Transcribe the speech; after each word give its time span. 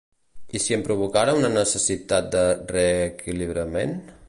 I 0.59 0.61
si 0.63 0.75
em 0.77 0.85
provocara 0.87 1.35
una 1.41 1.51
necessitat 1.57 2.33
de 2.37 2.43
reequilibrament? 2.73 3.97